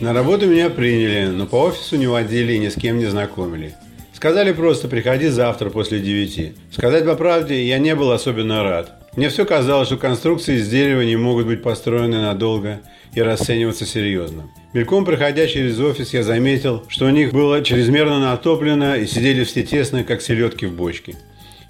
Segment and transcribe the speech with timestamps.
[0.00, 3.74] На работу меня приняли, но по офису не водили и ни с кем не знакомили.
[4.12, 6.54] Сказали просто «приходи завтра после девяти».
[6.72, 8.97] Сказать по правде, я не был особенно рад.
[9.16, 12.80] Мне все казалось, что конструкции из дерева не могут быть построены надолго
[13.14, 14.50] и расцениваться серьезно.
[14.72, 19.62] Мельком проходя через офис, я заметил, что у них было чрезмерно натоплено и сидели все
[19.62, 21.16] тесно, как селедки в бочке.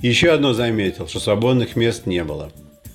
[0.03, 2.53] И еще одно заметил, что свободных мест не было.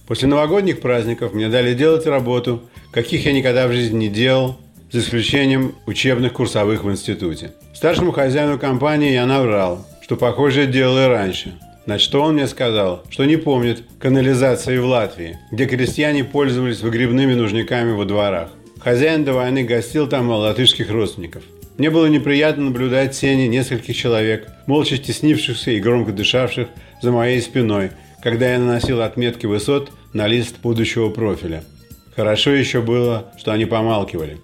[0.08, 4.58] После новогодних праздников мне дали делать работу, каких я никогда в жизни не делал,
[4.92, 7.54] за исключением учебных курсовых в институте.
[7.74, 13.04] Старшему хозяину компании я наврал, что похожее делал и раньше– на что он мне сказал,
[13.10, 18.50] что не помнит канализации в Латвии, где крестьяне пользовались выгребными нужниками во дворах.
[18.80, 21.44] Хозяин до войны гостил там латышских родственников.
[21.78, 26.68] Мне было неприятно наблюдать тени нескольких человек, молча стеснившихся и громко дышавших
[27.02, 31.64] за моей спиной, когда я наносил отметки высот на лист будущего профиля.
[32.16, 34.38] Хорошо еще было, что они помалкивали.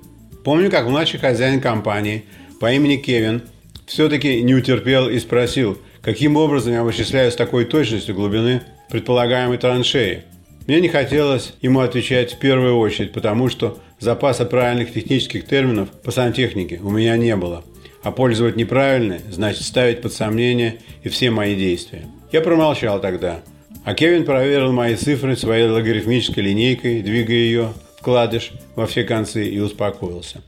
[0.43, 2.25] Помню, как младший хозяин компании
[2.59, 3.43] по имени Кевин
[3.85, 10.23] все-таки не утерпел и спросил– Каким образом я вычисляю с такой точностью глубины предполагаемой траншеи?
[10.65, 16.11] Мне не хотелось ему отвечать в первую очередь, потому что запаса правильных технических терминов по
[16.11, 17.63] сантехнике у меня не было.
[18.01, 22.05] А пользовать неправильные значит ставить под сомнение и все мои действия.
[22.31, 23.41] Я промолчал тогда.
[23.83, 29.59] А Кевин проверил мои цифры своей логарифмической линейкой, двигая ее вкладыш во все концы и
[29.59, 30.41] успокоился.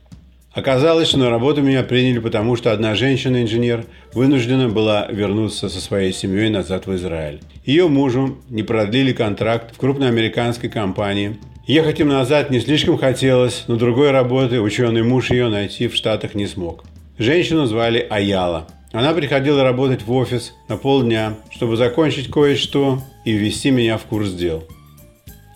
[0.53, 6.11] Оказалось, что на работу меня приняли, потому что одна женщина-инженер вынуждена была вернуться со своей
[6.11, 7.39] семьей назад в Израиль.
[7.63, 11.37] Ее мужу не продлили контракт в крупной американской компании.
[11.67, 16.35] Ехать им назад не слишком хотелось, но другой работы ученый муж ее найти в Штатах
[16.35, 16.83] не смог.
[17.17, 18.67] Женщину звали Аяла.
[18.91, 24.33] Она приходила работать в офис на полдня, чтобы закончить кое-что и ввести меня в курс
[24.33, 24.65] дел.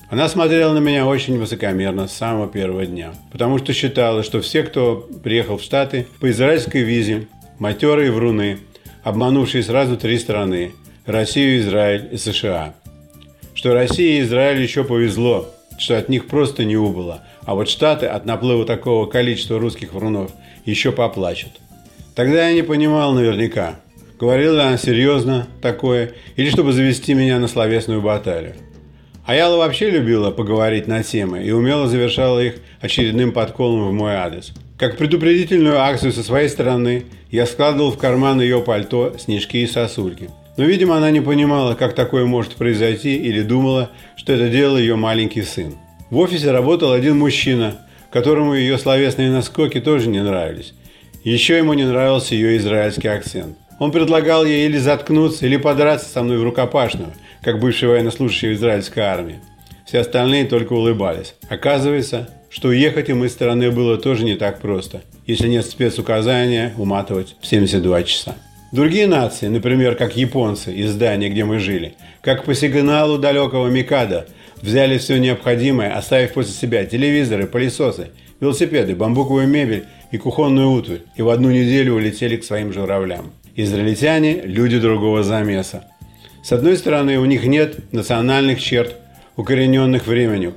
[0.09, 4.63] Она смотрела на меня очень высокомерно с самого первого дня, потому что считала, что все,
[4.63, 7.27] кто приехал в Штаты по израильской визе,
[7.59, 8.59] матерые вруны,
[9.03, 10.73] обманувшие сразу три страны–
[11.05, 12.73] Россию, Израиль и США.
[13.53, 18.07] Что России и Израилю еще повезло, что от них просто не убыло, а вот Штаты
[18.07, 20.31] от наплыва такого количества русских врунов
[20.65, 21.51] еще поплачут.
[22.15, 23.75] Тогда я не понимал наверняка,
[24.19, 28.55] говорила она серьезно такое или чтобы завести меня на словесную баталию.
[29.25, 34.53] Аяла вообще любила поговорить на темы и умело завершала их очередным подколом в мой адрес.
[34.77, 40.29] Как предупредительную акцию со своей стороны, я складывал в карман ее пальто снежки и сосульки.
[40.57, 44.95] Но, видимо, она не понимала, как такое может произойти, или думала, что это делал ее
[44.95, 45.73] маленький сын.
[46.11, 47.79] В офисе работал один мужчина,
[48.11, 50.73] которому ее словесные наскоки тоже не нравились.
[51.23, 53.57] Еще ему не нравился ее израильский акцент.
[53.79, 57.13] Он предлагал ей или заткнуться, или подраться со мной в рукопашную–
[57.45, 59.39] как бывший военнослужащий израильской армии.
[59.85, 61.35] Все остальные только улыбались.
[61.47, 67.35] Оказывается, что уехать им из страны было тоже не так просто, если нет спецуказания уматывать
[67.39, 68.35] в 72 часа.
[68.71, 74.25] Другие нации, например, как японцы из здания, где мы жили, как по сигналу далекого Микада,
[74.59, 78.07] взяли все необходимое, оставив после себя телевизоры, пылесосы,
[78.39, 83.33] велосипеды, бамбуковую мебель и кухонную утварь, и в одну неделю улетели к своим журавлям.
[83.57, 85.85] Израильтяне– люди другого замеса.
[86.43, 88.97] С одной стороны, у них нет национальных черт,
[89.37, 90.55] укорененных временем.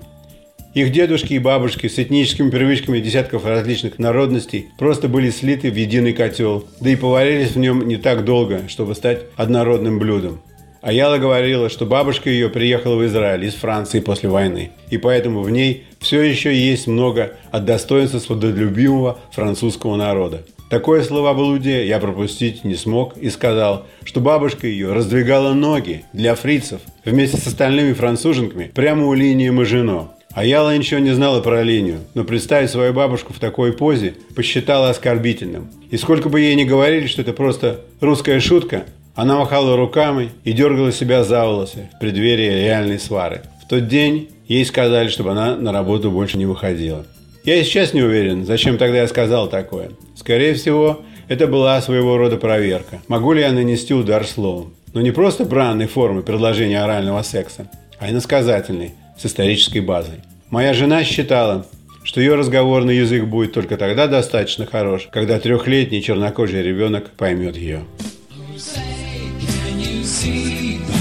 [0.75, 6.12] Их дедушки и бабушки с этническими привычками десятков различных народностей просто были слиты в единый
[6.12, 10.42] котел, да и поварились в нем не так долго, чтобы стать однородным блюдом.
[10.82, 15.50] Аяла говорила, что бабушка ее приехала в Израиль из Франции после войны, и поэтому в
[15.50, 20.44] ней все еще есть много от достоинства свободолюбивого французского народа.
[20.71, 26.83] Такое словоблудие я пропустить не смог и сказал, что бабушка ее раздвигала ноги для фрицев
[27.06, 30.11] вместе с остальными француженками прямо у линии Мажино.
[30.34, 34.91] А Яла ничего не знала про линию, но представить свою бабушку в такой позе посчитала
[34.91, 35.71] оскорбительным.
[35.91, 40.53] И сколько бы ей ни говорили, что это просто русская шутка, она махала руками и
[40.53, 43.41] дергала себя за волосы в преддверии реальной свары.
[43.64, 47.06] В тот день ей сказали, чтобы она на работу больше не выходила.
[47.43, 49.91] Я и сейчас не уверен, зачем тогда я сказал такое.
[50.28, 53.00] Скорее всего, это была своего рода проверка.
[53.08, 54.75] Могу ли я нанести удар словом?
[54.92, 60.16] Но не просто бранной формы предложения орального секса, а иносказательной, с исторической базой.
[60.50, 61.66] Моя жена считала,
[62.04, 67.86] что ее разговорный язык будет только тогда достаточно хорош, когда трехлетний чернокожий ребенок поймет ее.
[70.04, 70.98] say,